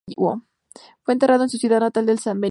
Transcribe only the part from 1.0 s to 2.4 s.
Fue enterrado en su ciudad natal de San Benito.